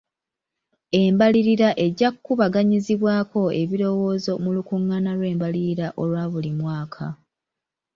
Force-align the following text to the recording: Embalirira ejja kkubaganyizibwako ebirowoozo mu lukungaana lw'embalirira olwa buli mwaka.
Embalirira 1.01 1.69
ejja 1.85 2.09
kkubaganyizibwako 2.13 3.41
ebirowoozo 3.61 4.31
mu 4.43 4.49
lukungaana 4.55 5.11
lw'embalirira 5.17 5.87
olwa 6.01 6.23
buli 6.31 6.51
mwaka. 6.59 7.05